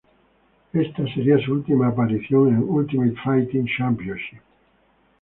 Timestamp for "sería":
1.13-1.37